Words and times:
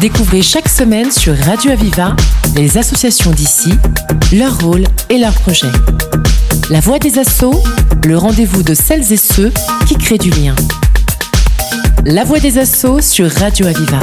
Découvrez 0.00 0.42
chaque 0.42 0.68
semaine 0.68 1.10
sur 1.10 1.36
Radio 1.36 1.70
Aviva 1.70 2.16
les 2.56 2.78
associations 2.78 3.30
d'ici, 3.30 3.70
leur 4.32 4.58
rôle 4.60 4.84
et 5.10 5.18
leurs 5.18 5.34
projets. 5.34 5.72
La 6.70 6.80
voix 6.80 6.98
des 6.98 7.18
assauts, 7.18 7.62
le 8.06 8.16
rendez-vous 8.16 8.62
de 8.62 8.74
celles 8.74 9.12
et 9.12 9.16
ceux 9.16 9.52
qui 9.86 9.96
créent 9.96 10.18
du 10.18 10.30
lien. 10.30 10.54
La 12.04 12.24
voix 12.24 12.40
des 12.40 12.58
assauts 12.58 13.00
sur 13.00 13.30
Radio 13.30 13.66
Aviva. 13.66 14.00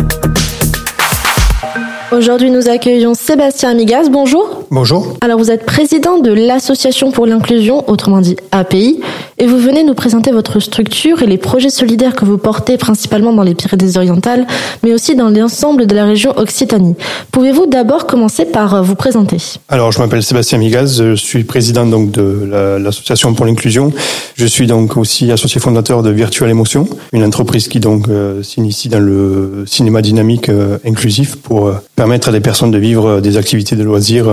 Aujourd'hui, 2.11 2.51
nous 2.51 2.67
accueillons 2.67 3.13
Sébastien 3.13 3.69
Amigas. 3.69 4.09
Bonjour. 4.11 4.65
Bonjour. 4.69 5.15
Alors, 5.21 5.37
vous 5.39 5.49
êtes 5.49 5.65
président 5.65 6.17
de 6.17 6.33
l'Association 6.33 7.11
pour 7.11 7.25
l'inclusion, 7.25 7.89
autrement 7.89 8.19
dit 8.19 8.35
API, 8.51 8.99
et 9.41 9.47
vous 9.47 9.57
venez 9.57 9.83
nous 9.83 9.95
présenter 9.95 10.31
votre 10.31 10.59
structure 10.59 11.23
et 11.23 11.25
les 11.25 11.39
projets 11.39 11.71
solidaires 11.71 12.15
que 12.15 12.25
vous 12.25 12.37
portez 12.37 12.77
principalement 12.77 13.33
dans 13.33 13.41
les 13.41 13.55
Pyrénées-Orientales, 13.55 14.45
mais 14.83 14.93
aussi 14.93 15.15
dans 15.15 15.29
l'ensemble 15.29 15.87
de 15.87 15.95
la 15.95 16.05
région 16.05 16.37
Occitanie. 16.37 16.93
Pouvez-vous 17.31 17.65
d'abord 17.65 18.05
commencer 18.05 18.45
par 18.45 18.75
euh, 18.75 18.81
vous 18.83 18.93
présenter? 18.93 19.37
Alors, 19.67 19.91
je 19.91 19.97
m'appelle 19.97 20.21
Sébastien 20.21 20.59
Amigas, 20.59 20.97
je 20.99 21.15
suis 21.15 21.43
président 21.43 21.87
donc 21.87 22.11
de 22.11 22.77
l'Association 22.79 23.33
pour 23.33 23.47
l'inclusion. 23.47 23.91
Je 24.35 24.45
suis 24.45 24.67
donc 24.67 24.95
aussi 24.95 25.31
associé 25.31 25.59
fondateur 25.59 26.03
de 26.03 26.11
Virtual 26.11 26.47
Emotion, 26.47 26.87
une 27.11 27.23
entreprise 27.23 27.67
qui 27.67 27.79
donc 27.79 28.09
euh, 28.09 28.43
s'initie 28.43 28.89
dans 28.89 28.99
le 28.99 29.63
cinéma 29.65 30.03
dynamique 30.03 30.49
euh, 30.49 30.77
inclusif 30.85 31.35
pour 31.37 31.73
permettre 31.95 32.29
à 32.29 32.31
des 32.31 32.41
personnes 32.41 32.69
de 32.69 32.77
vivre 32.77 33.21
des 33.21 33.37
activités 33.37 33.75
de 33.75 33.83
loisirs 33.83 34.29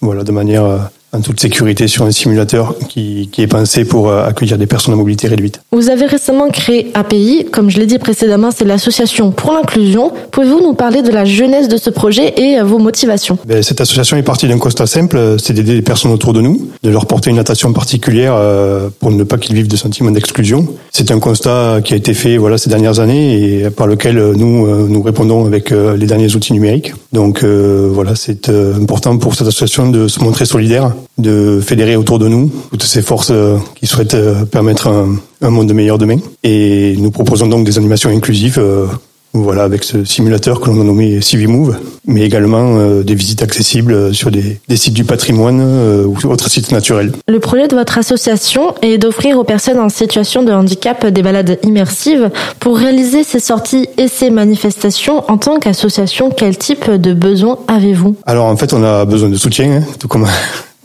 voilà, 0.00 0.24
de 0.24 0.32
manière 0.32 0.90
en 1.12 1.20
toute 1.20 1.40
sécurité 1.40 1.88
sur 1.88 2.04
un 2.04 2.12
simulateur 2.12 2.74
qui, 2.88 3.28
qui 3.32 3.42
est 3.42 3.48
pensé 3.48 3.84
pour 3.84 4.08
euh, 4.08 4.24
accueillir 4.24 4.58
des 4.58 4.66
personnes 4.66 4.94
à 4.94 4.96
mobilité 4.96 5.26
réduite. 5.26 5.60
Vous 5.72 5.90
avez 5.90 6.06
récemment 6.06 6.48
créé 6.48 6.90
API, 6.94 7.46
comme 7.50 7.68
je 7.68 7.78
l'ai 7.78 7.86
dit 7.86 7.98
précédemment, 7.98 8.50
c'est 8.56 8.64
l'association 8.64 9.32
pour 9.32 9.52
l'inclusion. 9.52 10.12
Pouvez-vous 10.30 10.60
nous 10.60 10.74
parler 10.74 11.02
de 11.02 11.10
la 11.10 11.24
jeunesse 11.24 11.68
de 11.68 11.76
ce 11.76 11.90
projet 11.90 12.34
et 12.36 12.60
euh, 12.60 12.64
vos 12.64 12.78
motivations? 12.78 13.38
Ben, 13.44 13.62
Cette 13.62 13.80
association 13.80 14.16
est 14.16 14.22
partie 14.22 14.46
d'un 14.46 14.58
constat 14.58 14.86
simple, 14.86 15.36
c'est 15.38 15.52
d'aider 15.52 15.74
les 15.74 15.82
personnes 15.82 16.12
autour 16.12 16.32
de 16.32 16.40
nous, 16.40 16.70
de 16.82 16.90
leur 16.90 17.06
porter 17.06 17.30
une 17.30 17.38
attention 17.38 17.72
particulière 17.72 18.34
euh, 18.36 18.88
pour 19.00 19.10
ne 19.10 19.24
pas 19.24 19.38
qu'ils 19.38 19.56
vivent 19.56 19.68
de 19.68 19.76
sentiments 19.76 20.12
d'exclusion. 20.12 20.68
C'est 20.92 21.10
un 21.10 21.18
constat 21.18 21.80
qui 21.84 21.94
a 21.94 21.96
été 21.96 22.14
fait 22.14 22.36
voilà 22.36 22.56
ces 22.56 22.70
dernières 22.70 23.00
années 23.00 23.62
et 23.62 23.70
par 23.70 23.86
lequel 23.86 24.16
nous 24.32 24.88
nous 24.88 25.02
répondons 25.02 25.46
avec 25.46 25.70
les 25.70 26.06
derniers 26.06 26.34
outils 26.34 26.52
numériques. 26.52 26.92
Donc 27.12 27.44
voilà, 27.44 28.14
c'est 28.14 28.48
important 28.48 29.16
pour 29.18 29.34
cette 29.34 29.46
association 29.46 29.90
de 29.90 30.08
se 30.08 30.20
montrer 30.20 30.44
solidaire 30.44 30.92
de 31.18 31.60
fédérer 31.60 31.96
autour 31.96 32.18
de 32.18 32.28
nous 32.28 32.50
toutes 32.70 32.82
ces 32.82 33.02
forces 33.02 33.30
euh, 33.30 33.56
qui 33.76 33.86
souhaitent 33.86 34.14
euh, 34.14 34.44
permettre 34.44 34.88
un, 34.88 35.16
un 35.42 35.50
monde 35.50 35.72
meilleur 35.72 35.98
demain. 35.98 36.18
Et 36.42 36.96
nous 36.98 37.10
proposons 37.10 37.46
donc 37.46 37.64
des 37.64 37.78
animations 37.78 38.10
inclusives 38.10 38.58
euh, 38.58 38.86
voilà, 39.32 39.62
avec 39.62 39.84
ce 39.84 40.04
simulateur 40.04 40.60
que 40.60 40.68
l'on 40.68 40.80
a 40.80 40.84
nommé 40.84 41.20
CiviMove, 41.20 41.76
mais 42.04 42.22
également 42.22 42.78
euh, 42.78 43.04
des 43.04 43.14
visites 43.14 43.42
accessibles 43.42 44.12
sur 44.12 44.32
des, 44.32 44.58
des 44.66 44.76
sites 44.76 44.94
du 44.94 45.04
patrimoine 45.04 45.60
euh, 45.60 46.04
ou 46.04 46.16
autres 46.28 46.50
sites 46.50 46.72
naturels. 46.72 47.12
Le 47.28 47.38
projet 47.38 47.68
de 47.68 47.76
votre 47.76 47.96
association 47.96 48.74
est 48.82 48.98
d'offrir 48.98 49.38
aux 49.38 49.44
personnes 49.44 49.78
en 49.78 49.88
situation 49.88 50.42
de 50.42 50.50
handicap 50.50 51.06
des 51.06 51.22
balades 51.22 51.60
immersives. 51.62 52.30
Pour 52.58 52.76
réaliser 52.76 53.22
ces 53.22 53.38
sorties 53.38 53.86
et 53.98 54.08
ces 54.08 54.30
manifestations, 54.30 55.22
en 55.30 55.38
tant 55.38 55.60
qu'association, 55.60 56.30
quel 56.36 56.58
type 56.58 56.90
de 56.90 57.14
besoins 57.14 57.60
avez-vous? 57.68 58.16
Alors 58.26 58.46
en 58.46 58.56
fait, 58.56 58.72
on 58.72 58.82
a 58.82 59.04
besoin 59.04 59.28
de 59.28 59.36
soutien, 59.36 59.70
hein, 59.70 59.82
tout 60.00 60.08
comme 60.08 60.26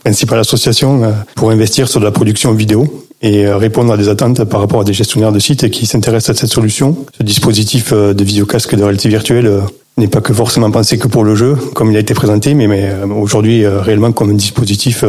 principale 0.05 0.37
association 0.37 1.03
euh, 1.03 1.11
pour 1.35 1.49
investir 1.49 1.89
sur 1.89 1.99
de 1.99 2.05
la 2.05 2.11
production 2.11 2.53
vidéo 2.53 3.07
et 3.23 3.47
euh, 3.47 3.57
répondre 3.57 3.91
à 3.91 3.97
des 3.97 4.07
attentes 4.07 4.43
par 4.43 4.59
rapport 4.59 4.81
à 4.81 4.83
des 4.83 4.93
gestionnaires 4.93 5.31
de 5.31 5.39
sites 5.39 5.71
qui 5.71 5.87
s'intéressent 5.87 6.37
à 6.37 6.39
cette 6.39 6.51
solution. 6.51 6.95
Ce 7.17 7.23
dispositif 7.23 7.91
euh, 7.91 8.13
de 8.13 8.23
visiocasque 8.23 8.75
de 8.75 8.83
réalité 8.83 9.09
virtuelle 9.09 9.63
n'est 9.97 10.07
pas 10.07 10.21
que 10.21 10.33
forcément 10.33 10.71
pensé 10.71 10.97
que 10.97 11.07
pour 11.07 11.23
le 11.23 11.35
jeu, 11.35 11.55
comme 11.73 11.91
il 11.91 11.97
a 11.97 11.99
été 11.99 12.13
présenté, 12.13 12.53
mais, 12.53 12.67
mais 12.67 12.91
aujourd'hui 13.09 13.65
réellement 13.65 14.11
comme 14.11 14.31
un 14.31 14.35
dispositif 14.35 15.03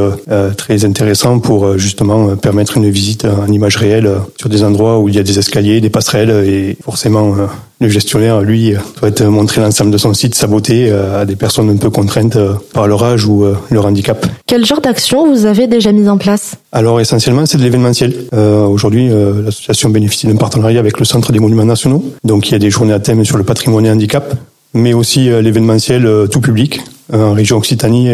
très 0.57 0.85
intéressant 0.85 1.41
pour 1.41 1.77
justement 1.77 2.37
permettre 2.37 2.77
une 2.77 2.89
visite 2.91 3.25
en 3.25 3.51
image 3.53 3.77
réelle 3.77 4.11
sur 4.39 4.49
des 4.49 4.63
endroits 4.63 4.99
où 5.01 5.09
il 5.09 5.17
y 5.17 5.19
a 5.19 5.23
des 5.23 5.39
escaliers, 5.39 5.81
des 5.81 5.91
passerelles 5.91 6.31
et 6.47 6.77
forcément 6.85 7.35
le 7.79 7.89
gestionnaire, 7.89 8.41
lui, 8.41 8.75
souhaite 8.99 9.21
montrer 9.23 9.61
l'ensemble 9.61 9.91
de 9.91 9.99
son 9.99 10.15
site, 10.15 10.35
sa 10.35 10.47
beauté 10.47 10.91
à 10.91 11.25
des 11.25 11.37
personnes 11.37 11.69
un 11.69 11.77
peu 11.77 11.91
contraintes 11.91 12.39
par 12.73 12.87
leur 12.87 13.03
âge 13.03 13.27
ou 13.27 13.45
leur 13.71 13.87
handicap. 13.87 14.25
Quel 14.47 14.65
genre 14.65 14.81
d'action 14.81 15.31
vous 15.31 15.47
avez 15.47 15.67
déjà 15.67 15.93
mis 15.93 16.09
en 16.09 16.17
place? 16.17 16.57
Alors 16.73 17.01
essentiellement, 17.01 17.45
c'est 17.47 17.59
de 17.59 17.63
l'événementiel. 17.63 18.15
Euh, 18.33 18.67
Aujourd'hui, 18.67 19.11
euh, 19.11 19.43
l'association 19.43 19.91
bénéficie 19.91 20.27
d'un 20.27 20.37
partenariat 20.37 20.79
avec 20.79 20.99
le 20.99 21.05
Centre 21.05 21.33
des 21.33 21.39
Monuments 21.39 21.65
Nationaux. 21.65 22.05
Donc 22.25 22.49
il 22.49 22.53
y 22.53 22.55
a 22.55 22.59
des 22.59 22.71
journées 22.71 22.93
à 22.93 23.01
thème 23.01 23.25
sur 23.25 23.39
le 23.39 23.45
patrimoine 23.45 23.87
et 23.87 23.91
handicap, 23.91 24.35
mais 24.77 24.95
aussi 24.95 25.31
euh, 25.31 25.43
l'événementiel 25.43 26.07
euh, 26.07 26.27
tout 26.27 26.41
public. 26.41 26.81
en 27.13 27.33
région 27.33 27.57
Occitanie, 27.57 28.11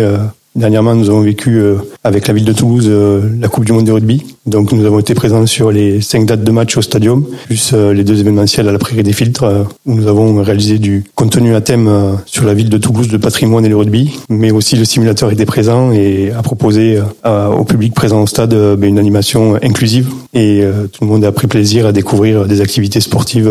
Dernièrement, 0.54 0.94
nous 0.94 1.08
avons 1.08 1.22
vécu 1.22 1.56
euh, 1.56 1.76
avec 2.04 2.28
la 2.28 2.34
ville 2.34 2.44
de 2.44 2.52
Toulouse 2.52 2.84
euh, 2.86 3.22
la 3.40 3.48
Coupe 3.48 3.64
du 3.64 3.72
Monde 3.72 3.86
de 3.86 3.92
rugby. 3.92 4.22
Donc, 4.44 4.72
nous 4.72 4.84
avons 4.84 4.98
été 4.98 5.14
présents 5.14 5.46
sur 5.46 5.72
les 5.72 6.02
cinq 6.02 6.26
dates 6.26 6.44
de 6.44 6.50
match 6.50 6.76
au 6.76 6.82
stadium, 6.82 7.24
plus 7.46 7.70
euh, 7.72 7.94
les 7.94 8.04
deux 8.04 8.20
événementiels 8.20 8.68
à 8.68 8.72
la 8.72 8.78
Prairie 8.78 9.02
des 9.02 9.14
Filtres, 9.14 9.46
où 9.86 9.94
nous 9.94 10.08
avons 10.08 10.42
réalisé 10.42 10.78
du 10.78 11.04
contenu 11.14 11.54
à 11.54 11.62
thème 11.62 12.18
sur 12.26 12.44
la 12.44 12.52
ville 12.52 12.68
de 12.68 12.76
Toulouse, 12.76 13.10
le 13.10 13.18
patrimoine 13.18 13.64
et 13.64 13.70
le 13.70 13.76
rugby. 13.76 14.10
Mais 14.28 14.50
aussi, 14.50 14.76
le 14.76 14.84
simulateur 14.84 15.30
était 15.30 15.46
présent 15.46 15.90
et 15.90 16.32
a 16.32 16.42
proposé 16.42 17.00
au 17.24 17.64
public 17.64 17.94
présent 17.94 18.22
au 18.22 18.26
stade 18.26 18.54
ben, 18.76 18.88
une 18.88 18.98
animation 18.98 19.58
inclusive. 19.62 20.10
Et 20.34 20.62
tout 20.92 21.04
le 21.04 21.06
monde 21.06 21.24
a 21.24 21.32
pris 21.32 21.46
plaisir 21.46 21.86
à 21.86 21.92
découvrir 21.92 22.46
des 22.46 22.60
activités 22.60 23.00
sportives 23.00 23.50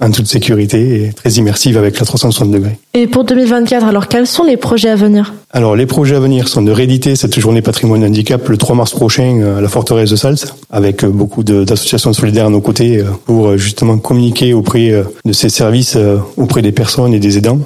en 0.00 0.10
toute 0.10 0.26
sécurité 0.26 1.04
et 1.04 1.12
très 1.12 1.30
immersive 1.30 1.76
avec 1.76 1.98
la 1.98 2.06
360 2.06 2.50
degrés. 2.50 2.78
Et 3.00 3.06
pour 3.06 3.22
2024, 3.22 3.86
alors 3.86 4.08
quels 4.08 4.26
sont 4.26 4.42
les 4.42 4.56
projets 4.56 4.88
à 4.88 4.96
venir? 4.96 5.32
Alors 5.50 5.76
les 5.76 5.86
projets 5.86 6.14
à 6.14 6.20
venir 6.20 6.46
sont 6.46 6.60
de 6.60 6.70
rééditer 6.70 7.16
cette 7.16 7.40
journée 7.40 7.62
patrimoine 7.62 8.04
handicap 8.04 8.46
le 8.50 8.58
3 8.58 8.76
mars 8.76 8.90
prochain 8.90 9.56
à 9.56 9.62
la 9.62 9.68
forteresse 9.68 10.10
de 10.10 10.16
Sals 10.16 10.52
avec 10.70 11.06
beaucoup 11.06 11.42
d'associations 11.42 12.12
solidaires 12.12 12.46
à 12.46 12.50
nos 12.50 12.60
côtés 12.60 12.98
euh, 12.98 13.04
pour 13.24 13.48
euh, 13.48 13.56
justement 13.56 13.96
communiquer 13.96 14.52
auprès 14.52 14.90
euh, 14.90 15.04
de 15.24 15.32
ces 15.32 15.48
services 15.48 15.96
auprès 16.36 16.60
des 16.60 16.72
personnes 16.72 17.14
et 17.14 17.18
des 17.18 17.38
aidants 17.38 17.60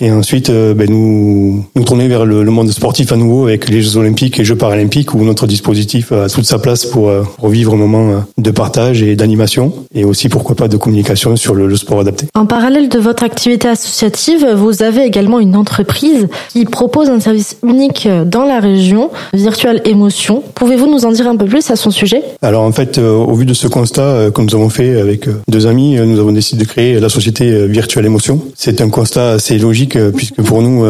et 0.00 0.12
ensuite 0.12 0.50
ben, 0.50 0.88
nous 0.88 1.64
nous 1.74 1.84
tourner 1.84 2.06
vers 2.06 2.24
le, 2.24 2.44
monde 2.44 2.70
sportif 2.70 3.10
à 3.12 3.16
nouveau 3.16 3.46
avec 3.46 3.68
les 3.68 3.82
Jeux 3.82 3.96
olympiques 3.96 4.38
et 4.38 4.44
Jeux 4.44 4.56
paralympiques 4.56 5.14
où 5.14 5.24
notre 5.24 5.46
dispositif 5.46 6.12
a 6.12 6.28
toute 6.28 6.44
sa 6.44 6.58
place 6.58 6.86
pour, 6.86 7.10
pour 7.38 7.48
vivre 7.48 7.74
un 7.74 7.76
moment 7.76 8.24
de 8.36 8.50
partage 8.50 9.02
et 9.02 9.16
d'animation 9.16 9.72
et 9.94 10.04
aussi 10.04 10.28
pourquoi 10.28 10.54
pas 10.54 10.68
de 10.68 10.76
communication 10.76 11.36
sur 11.36 11.54
le, 11.54 11.74
sport 11.76 12.00
adapté. 12.00 12.26
En 12.34 12.46
parallèle 12.46 12.88
de 12.88 12.98
votre 12.98 13.22
activité 13.22 13.68
associative, 13.68 14.46
vous 14.58 14.82
avez 14.82 15.04
également 15.04 15.40
une 15.40 15.56
entreprise 15.56 16.28
qui 16.50 16.64
propose 16.64 17.08
un 17.08 17.20
service 17.20 17.56
unique 17.62 18.08
dans 18.26 18.44
la 18.44 18.60
région, 18.60 19.10
Virtual 19.32 19.80
Emotion. 19.84 20.42
Pouvez-vous 20.54 20.90
nous 20.90 21.04
en 21.04 21.12
dire 21.12 21.28
un 21.28 21.36
peu 21.36 21.46
plus 21.46 21.70
à 21.70 21.76
son 21.76 21.90
sujet? 21.90 22.22
Alors 22.42 22.62
en 22.62 22.72
fait, 22.72 22.98
euh, 22.98 23.12
au 23.12 23.34
vu 23.34 23.46
de 23.46 23.54
ce 23.54 23.68
constat 23.68 24.02
euh, 24.02 24.30
que 24.30 24.40
nous 24.40 24.54
avons 24.54 24.68
fait 24.68 25.00
avec 25.00 25.28
euh, 25.28 25.40
deux 25.48 25.66
amis, 25.66 25.96
nous 25.96 26.18
avons 26.18 26.32
décidé 26.32 26.64
de 26.64 26.68
créer 26.68 27.00
la 27.00 27.08
société 27.08 27.66
Virtual 27.66 28.04
Emotion. 28.04 28.40
C'est 28.54 28.80
un 28.80 28.88
constat 28.88 29.32
assez 29.32 29.58
logique 29.58 29.98
puisque 30.16 30.42
pour 30.42 30.62
nous, 30.62 30.84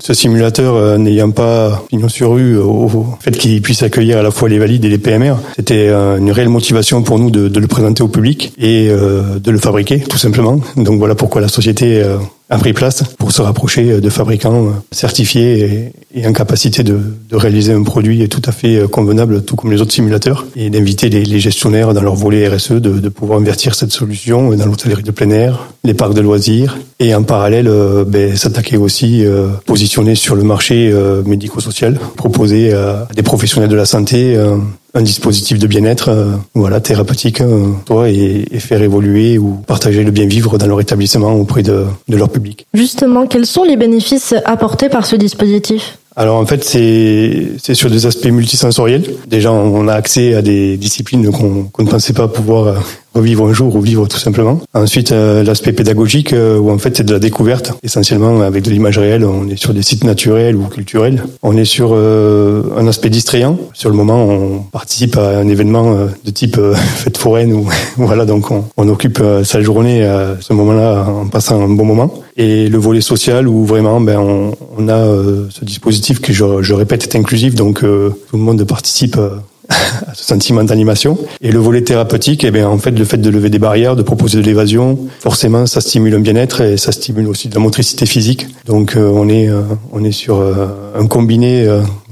ce 0.00 0.14
simulateur 0.14 0.98
n'ayant 0.98 1.30
pas 1.30 1.84
pignon 1.88 2.08
sur 2.08 2.32
au 2.32 3.06
fait 3.20 3.32
qu'il 3.32 3.60
puisse 3.62 3.82
accueillir 3.82 4.18
à 4.18 4.22
la 4.22 4.30
fois 4.30 4.48
les 4.48 4.58
valides 4.58 4.84
et 4.84 4.88
les 4.88 4.98
PMR, 4.98 5.34
c'était 5.56 5.90
une 5.90 6.30
réelle 6.30 6.48
motivation 6.48 7.02
pour 7.02 7.18
nous 7.18 7.30
de, 7.30 7.60
le 7.60 7.66
présenter 7.66 8.02
au 8.02 8.08
public 8.08 8.52
et 8.58 8.88
de 8.88 9.50
le 9.50 9.58
fabriquer 9.58 10.00
tout 10.00 10.18
simplement. 10.18 10.60
Donc 10.76 10.98
voilà 10.98 11.14
pourquoi 11.14 11.40
la 11.40 11.48
société 11.48 12.02
a 12.50 12.58
pris 12.58 12.72
place 12.74 13.02
pour 13.18 13.32
se 13.32 13.40
rapprocher 13.40 14.00
de 14.00 14.10
fabricants 14.10 14.66
euh, 14.66 14.70
certifiés 14.90 15.92
et, 16.14 16.26
en 16.26 16.32
capacité 16.32 16.82
de, 16.82 17.00
réaliser 17.32 17.72
un 17.72 17.82
produit 17.82 18.28
tout 18.28 18.42
à 18.44 18.52
fait 18.52 18.76
euh, 18.76 18.86
convenable, 18.86 19.42
tout 19.44 19.56
comme 19.56 19.72
les 19.72 19.80
autres 19.80 19.92
simulateurs, 19.92 20.44
et 20.54 20.68
d'inviter 20.68 21.08
les, 21.08 21.40
gestionnaires 21.40 21.94
dans 21.94 22.02
leur 22.02 22.14
volet 22.14 22.46
RSE 22.48 22.72
de, 22.72 23.08
pouvoir 23.08 23.38
invertir 23.38 23.74
cette 23.74 23.92
solution 23.92 24.50
dans 24.50 24.66
l'hôtellerie 24.66 25.02
de 25.02 25.10
plein 25.10 25.30
air, 25.30 25.68
les 25.84 25.94
parcs 25.94 26.14
de 26.14 26.20
loisirs, 26.20 26.78
et 27.00 27.14
en 27.14 27.22
parallèle 27.22 27.70
ben, 28.06 28.36
s'attaquer 28.36 28.76
aussi, 28.76 29.24
positionner 29.66 30.14
sur 30.14 30.36
le 30.36 30.42
marché 30.42 30.94
médico-social, 31.26 31.98
proposer 32.16 32.72
à 32.72 33.08
des 33.14 33.22
professionnels 33.22 33.68
de 33.68 33.76
la 33.76 33.84
santé 33.84 34.38
un 34.94 35.02
dispositif 35.02 35.58
de 35.58 35.66
bien-être, 35.66 36.08
euh, 36.08 36.36
voilà, 36.54 36.80
thérapeutique, 36.80 37.40
euh, 37.40 37.72
toi, 37.84 38.08
et, 38.08 38.46
faire 38.60 38.80
évoluer 38.80 39.38
ou 39.38 39.58
partager 39.66 40.04
le 40.04 40.10
bien 40.10 40.26
vivre 40.26 40.56
dans 40.56 40.66
leur 40.66 40.80
établissement 40.80 41.32
auprès 41.32 41.62
de, 41.62 41.84
de 42.08 42.16
leur 42.16 42.30
public. 42.30 42.66
Justement, 42.72 43.26
quels 43.26 43.46
sont 43.46 43.64
les 43.64 43.76
bénéfices 43.76 44.34
apportés 44.44 44.88
par 44.88 45.04
ce 45.04 45.16
dispositif? 45.16 45.98
Alors 46.16 46.36
en 46.36 46.46
fait, 46.46 46.62
c'est 46.62 47.48
c'est 47.60 47.74
sur 47.74 47.90
des 47.90 48.06
aspects 48.06 48.26
multisensoriels. 48.26 49.02
Déjà, 49.26 49.50
on 49.50 49.88
a 49.88 49.94
accès 49.94 50.34
à 50.34 50.42
des 50.42 50.76
disciplines 50.76 51.28
qu'on 51.32 51.64
qu'on 51.64 51.82
ne 51.82 51.88
pensait 51.88 52.12
pas 52.12 52.28
pouvoir 52.28 52.66
euh, 52.68 52.74
revivre 53.14 53.46
un 53.46 53.52
jour 53.52 53.74
ou 53.74 53.80
vivre 53.80 54.06
tout 54.06 54.18
simplement. 54.18 54.60
Ensuite, 54.74 55.10
l'aspect 55.10 55.72
pédagogique 55.72 56.34
où 56.34 56.70
en 56.70 56.78
fait 56.78 56.96
c'est 56.96 57.04
de 57.04 57.12
la 57.12 57.18
découverte, 57.18 57.72
essentiellement 57.82 58.40
avec 58.40 58.64
de 58.64 58.70
l'image 58.70 58.98
réelle. 58.98 59.24
On 59.24 59.48
est 59.48 59.56
sur 59.56 59.72
des 59.72 59.82
sites 59.82 60.04
naturels 60.04 60.56
ou 60.56 60.64
culturels. 60.64 61.24
On 61.42 61.56
est 61.56 61.64
sur 61.64 61.94
un 61.94 62.86
aspect 62.86 63.10
distrayant. 63.10 63.58
Sur 63.72 63.90
le 63.90 63.96
moment, 63.96 64.24
on 64.24 64.58
participe 64.60 65.16
à 65.16 65.38
un 65.38 65.48
événement 65.48 66.08
de 66.24 66.30
type 66.30 66.60
fête 66.96 67.16
foraine 67.16 67.52
ou 67.52 67.68
voilà 67.96 68.24
donc 68.24 68.50
on, 68.50 68.88
occupe 68.88 69.22
sa 69.44 69.60
journée 69.60 70.04
à 70.04 70.36
ce 70.40 70.52
moment-là 70.52 71.06
en 71.08 71.26
passant 71.26 71.62
un 71.62 71.68
bon 71.68 71.84
moment. 71.84 72.14
Et 72.36 72.68
le 72.68 72.78
volet 72.78 73.00
social 73.00 73.46
où 73.48 73.64
vraiment 73.64 74.00
ben 74.00 74.18
on, 74.18 74.88
a 74.88 75.04
ce 75.50 75.64
dispositif 75.64 76.20
que 76.20 76.32
je, 76.32 76.72
répète 76.74 77.04
est 77.04 77.16
inclusif 77.16 77.54
donc 77.54 77.80
tout 77.80 78.36
le 78.36 78.38
monde 78.38 78.64
participe 78.64 79.16
sentiment 80.14 80.64
d'animation. 80.64 81.18
Et 81.40 81.52
le 81.52 81.58
volet 81.58 81.82
thérapeutique, 81.82 82.44
eh 82.44 82.50
bien, 82.50 82.68
en 82.68 82.78
fait, 82.78 82.92
le 82.92 83.04
fait 83.04 83.18
de 83.18 83.30
lever 83.30 83.50
des 83.50 83.58
barrières, 83.58 83.96
de 83.96 84.02
proposer 84.02 84.38
de 84.38 84.42
l'évasion, 84.42 84.98
forcément, 85.20 85.66
ça 85.66 85.80
stimule 85.80 86.14
un 86.14 86.20
bien-être 86.20 86.60
et 86.60 86.76
ça 86.76 86.92
stimule 86.92 87.28
aussi 87.28 87.48
de 87.48 87.54
la 87.54 87.60
motricité 87.60 88.06
physique. 88.06 88.46
Donc, 88.66 88.96
euh, 88.96 89.10
on 89.12 89.28
est, 89.28 89.48
euh, 89.48 89.62
on 89.92 90.04
est 90.04 90.12
sur 90.12 90.36
euh, 90.36 90.66
un 90.98 91.06
combiné 91.06 91.66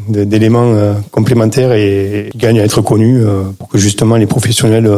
d'éléments 0.08 0.74
complémentaires 1.10 1.72
et 1.72 2.28
qui 2.32 2.38
gagne 2.38 2.60
à 2.60 2.64
être 2.64 2.80
connu 2.80 3.22
pour 3.58 3.68
que 3.68 3.78
justement 3.78 4.16
les 4.16 4.26
professionnels 4.26 4.90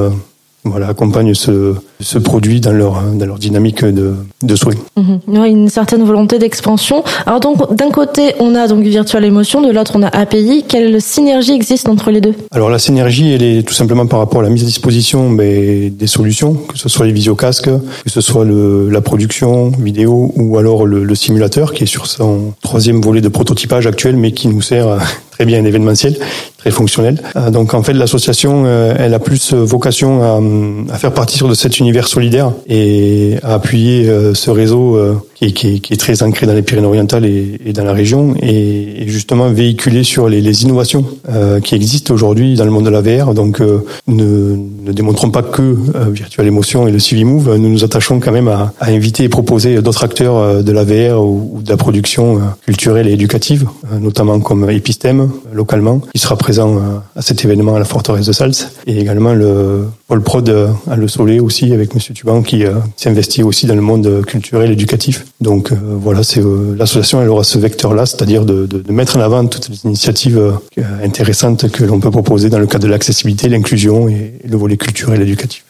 voilà, 0.65 0.89
accompagnent 0.89 1.35
ce, 1.35 1.75
ce 2.01 2.19
produit 2.19 2.61
dans 2.61 2.73
leur, 2.73 3.03
dans 3.03 3.27
leur 3.27 3.39
dynamique 3.39 3.85
de, 3.85 4.15
de 4.43 4.57
soins. 4.57 4.73
Mhm. 4.97 5.45
une 5.45 5.69
certaine 5.69 6.05
volonté 6.05 6.39
d'expansion. 6.39 7.05
Alors 7.27 7.41
donc, 7.41 7.75
d'un 7.75 7.91
côté, 7.91 8.35
on 8.41 8.55
a 8.55 8.67
donc 8.67 8.83
Virtual 8.85 9.25
Emotion, 9.25 9.61
de 9.61 9.71
l'autre, 9.71 9.93
on 9.95 10.03
a 10.03 10.09
API. 10.09 10.65
Quelle 10.67 11.01
synergie 11.03 11.53
existe 11.53 11.89
entre 11.89 12.11
les 12.11 12.21
deux? 12.21 12.35
Alors 12.51 12.71
la 12.71 12.79
synergie, 12.79 13.33
elle 13.33 13.43
est 13.43 13.63
tout 13.63 13.75
simplement 13.75 14.07
par 14.07 14.19
rapport 14.19 14.41
à 14.41 14.45
la 14.45 14.51
mise 14.51 14.63
à 14.63 14.67
disposition 14.67 15.29
mais, 15.29 15.91
des 15.91 16.07
solutions, 16.07 16.55
que 16.55 16.79
ce 16.79 16.89
soit 16.89 17.07
les 17.07 17.13
visiocasques, 17.13 17.69
que 17.69 18.11
ce 18.11 18.21
soit 18.21 18.45
le, 18.45 18.89
la 18.89 19.01
production 19.01 19.69
vidéo 19.69 20.33
ou 20.37 20.57
alors 20.57 20.87
le, 20.87 21.05
le 21.05 21.15
simulateur 21.15 21.73
qui 21.73 21.85
est 21.85 21.87
sur 21.87 22.07
son 22.07 22.53
troisième 22.63 23.01
volet 23.01 23.21
de 23.21 23.29
prototypage 23.29 23.87
actuel 23.87 24.17
mais 24.17 24.33
qui 24.33 24.49
nous 24.49 24.63
sert 24.63 24.99
très 25.31 25.45
bien 25.45 25.65
événementiel, 25.65 26.17
très 26.65 26.71
fonctionnel. 26.71 27.21
Euh, 27.37 27.51
donc 27.51 27.75
en 27.75 27.83
fait, 27.83 27.93
l'association, 27.93 28.65
euh, 28.65 28.95
elle 28.99 29.13
a 29.13 29.19
plus 29.19 29.53
vocation 29.53 30.23
à, 30.23 30.95
à 30.95 30.97
faire 30.97 31.13
partie 31.13 31.39
de 31.45 31.53
cet 31.53 31.79
univers 31.79 32.09
solidaire 32.09 32.53
et 32.67 33.37
à 33.43 33.55
appuyer 33.55 34.09
euh, 34.09 34.33
ce 34.33 34.51
réseau 34.51 34.99
qui 35.35 35.45
est, 35.47 35.53
qui, 35.53 35.81
qui, 35.81 35.93
est, 35.93 35.97
très 35.97 36.23
ancré 36.23 36.47
dans 36.47 36.55
les 36.55 36.63
Pyrénées-Orientales 36.63 37.25
et, 37.25 37.61
et, 37.67 37.73
dans 37.73 37.85
la 37.85 37.93
région, 37.93 38.35
et, 38.41 39.05
justement 39.07 39.49
véhiculer 39.49 40.05
sur 40.05 40.29
les, 40.29 40.41
les 40.41 40.63
innovations 40.63 41.05
euh, 41.29 41.61
qui 41.61 41.75
existent 41.75 42.15
aujourd'hui 42.15 42.55
dans 42.55 42.65
le 42.65 42.71
monde 42.71 42.85
de 42.85 42.91
la 42.91 43.01
VR. 43.01 43.35
Donc, 43.35 43.61
euh, 43.61 43.85
ne, 44.07 44.57
ne, 44.87 44.93
démontrons 44.93 45.31
pas 45.31 45.43
que 45.43 45.63
euh, 45.63 46.11
Virtual 46.11 46.47
Emotion 46.47 46.87
et 46.87 46.93
le 46.93 46.99
Civimove. 46.99 47.57
Nous 47.57 47.69
nous 47.69 47.85
attachons 47.85 48.21
quand 48.21 48.33
même 48.33 48.49
à, 48.49 48.73
à 48.81 48.91
inviter 48.91 49.25
et 49.25 49.29
proposer 49.29 49.81
d'autres 49.83 50.05
acteurs 50.05 50.37
euh, 50.37 50.63
de 50.63 50.73
la 50.73 50.85
VR 50.85 51.25
ou, 51.25 51.61
de 51.63 51.69
la 51.69 51.77
production 51.77 52.37
euh, 52.37 52.41
culturelle 52.65 53.09
et 53.09 53.13
éducative, 53.13 53.67
notamment 54.01 54.41
comme 54.41 54.69
Epistème 54.71 55.31
localement, 55.53 56.01
qui 56.13 56.21
sera 56.21 56.37
présent 56.37 56.54
à 56.61 57.23
cet 57.23 57.45
événement 57.45 57.75
à 57.77 57.79
la 57.79 57.85
forteresse 57.85 58.27
de 58.27 58.33
Sals, 58.33 58.71
et 58.87 58.99
également 58.99 59.35
le 59.35 59.87
Paul 60.09 60.23
Prod 60.23 60.49
à 60.91 60.97
Le 60.97 61.09
Soleil 61.09 61.41
aussi 61.41 61.73
avec 61.73 61.95
Monsieur 61.95 62.15
Tuban 62.15 62.43
qui 62.43 62.65
s'investit 62.97 63.43
aussi 63.43 63.67
dans 63.67 63.75
le 63.75 63.81
monde 63.81 64.25
culturel 64.27 64.71
et 64.71 64.73
éducatif. 64.75 65.25
Donc 65.41 65.73
euh, 65.73 65.77
voilà, 65.83 66.23
c'est 66.23 66.41
euh, 66.41 66.75
l'association, 66.77 67.23
elle 67.23 67.29
aura 67.29 67.45
ce 67.45 67.59
vecteur-là, 67.59 68.07
c'est-à-dire 68.07 68.45
de, 68.45 68.83
mettre 68.91 69.17
en 69.17 69.21
avant 69.21 69.47
toutes 69.47 69.69
les 69.69 69.85
initiatives 69.85 70.39
euh, 70.39 70.83
intéressantes 71.03 71.71
que 71.71 71.85
l'on 71.85 72.01
peut 72.01 72.11
proposer 72.11 72.49
dans 72.49 72.59
le 72.59 72.67
cadre 72.67 72.85
de 72.85 72.91
l'accessibilité, 72.91 73.49
l'inclusion 73.49 74.09
et 74.09 74.35
le 74.45 74.57
volet 74.57 74.77
culturel 74.77 75.21
et 75.21 75.25
éducatif. 75.25 75.65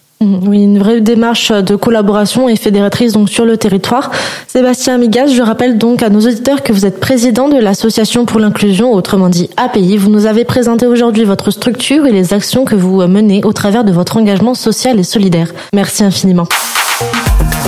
Oui, 0.47 0.63
une 0.63 0.79
vraie 0.79 1.01
démarche 1.01 1.53
de 1.53 1.77
collaboration 1.77 2.49
et 2.49 2.57
fédératrice 2.57 3.15
sur 3.27 3.45
le 3.45 3.57
territoire. 3.57 4.11
Sébastien 4.49 4.99
Migas, 4.99 5.29
je 5.29 5.43
rappelle 5.43 5.79
donc 5.79 6.03
à 6.03 6.09
nos 6.09 6.21
auditeurs 6.21 6.63
que 6.63 6.73
vous 6.73 6.87
êtes 6.87 7.01
président 7.01 7.49
de 7.49 7.59
l'association 7.59 8.25
pour 8.25 8.41
l'inclusion, 8.41 8.93
autrement 8.93 9.29
dit 9.29 9.51
API. 9.57 9.97
Vous 9.97 10.11
nous 10.11 10.27
avez 10.27 10.45
présenté 10.45 10.87
aujourd'hui 10.87 11.25
votre 11.25 11.51
structure 11.51 12.07
et 12.07 12.13
les 12.13 12.33
actions 12.33 12.65
que 12.65 12.75
vous 12.75 13.07
menez 13.07 13.43
au 13.45 13.53
travers 13.53 13.85
de 13.85 13.93
votre 13.93 14.17
engagement 14.17 14.55
social 14.55 14.99
et 14.99 15.05
solidaire. 15.05 15.53
Merci 15.75 16.05
infiniment. 16.05 16.47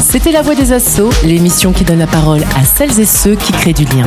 C'était 0.00 0.32
La 0.32 0.42
Voix 0.42 0.54
des 0.54 0.72
Assauts, 0.72 1.10
l'émission 1.24 1.72
qui 1.72 1.84
donne 1.84 1.98
la 1.98 2.06
parole 2.06 2.42
à 2.56 2.64
celles 2.64 3.00
et 3.00 3.06
ceux 3.06 3.34
qui 3.34 3.52
créent 3.52 3.72
du 3.72 3.84
lien. 3.84 4.06